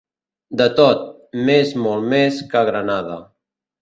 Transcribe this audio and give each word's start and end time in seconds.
De 0.61 0.65
tot, 0.79 1.03
més 1.49 1.75
molt 1.83 2.11
més 2.15 2.43
que 2.55 2.59
a 2.63 2.67
Granada. 2.71 3.19